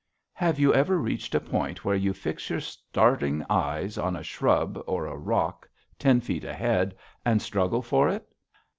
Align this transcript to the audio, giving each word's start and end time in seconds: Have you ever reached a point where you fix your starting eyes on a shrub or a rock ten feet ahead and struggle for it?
Have 0.33 0.57
you 0.59 0.73
ever 0.73 0.97
reached 0.97 1.35
a 1.35 1.39
point 1.39 1.85
where 1.85 1.95
you 1.95 2.11
fix 2.11 2.49
your 2.49 2.59
starting 2.59 3.45
eyes 3.51 3.99
on 3.99 4.15
a 4.15 4.23
shrub 4.23 4.81
or 4.87 5.05
a 5.05 5.15
rock 5.15 5.69
ten 5.99 6.19
feet 6.19 6.43
ahead 6.43 6.95
and 7.23 7.39
struggle 7.39 7.83
for 7.83 8.09
it? 8.09 8.27